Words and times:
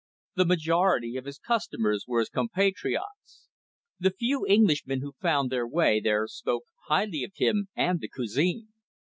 The 0.33 0.45
majority 0.47 1.15
of 1.15 1.25
his 1.25 1.37
customers 1.37 2.05
were 2.07 2.21
his 2.21 2.29
compatriots. 2.29 3.49
The 3.99 4.09
few 4.09 4.47
Englishmen 4.47 5.01
who 5.01 5.11
found 5.21 5.51
their 5.51 5.67
way 5.67 5.99
there 5.99 6.25
spoke 6.27 6.63
highly 6.87 7.23
of 7.23 7.33
him 7.35 7.67
and 7.75 7.99
the 7.99 8.07
cuisine. 8.09 8.69